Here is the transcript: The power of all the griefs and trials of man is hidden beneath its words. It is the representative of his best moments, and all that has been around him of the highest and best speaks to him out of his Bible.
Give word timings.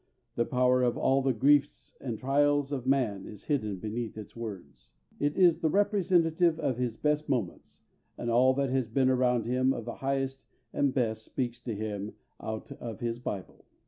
The 0.33 0.45
power 0.45 0.81
of 0.81 0.97
all 0.97 1.21
the 1.21 1.31
griefs 1.31 1.95
and 2.01 2.17
trials 2.17 2.71
of 2.71 2.87
man 2.87 3.27
is 3.27 3.43
hidden 3.45 3.77
beneath 3.77 4.17
its 4.17 4.35
words. 4.35 4.89
It 5.19 5.37
is 5.37 5.59
the 5.59 5.69
representative 5.69 6.59
of 6.59 6.79
his 6.79 6.97
best 6.97 7.29
moments, 7.29 7.81
and 8.17 8.31
all 8.31 8.55
that 8.55 8.71
has 8.71 8.87
been 8.87 9.11
around 9.11 9.45
him 9.45 9.73
of 9.73 9.85
the 9.85 9.97
highest 10.01 10.47
and 10.73 10.91
best 10.91 11.23
speaks 11.23 11.59
to 11.59 11.75
him 11.75 12.13
out 12.41 12.71
of 12.71 12.99
his 12.99 13.19
Bible. 13.19 13.63